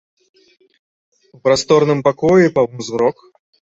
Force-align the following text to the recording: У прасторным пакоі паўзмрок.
У 1.37 1.41
прасторным 1.47 1.99
пакоі 2.07 2.53
паўзмрок. 2.57 3.17